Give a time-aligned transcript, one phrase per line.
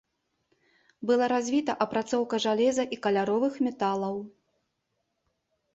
[1.09, 4.21] Была развіта апрацоўка жалеза і каляровых металаў.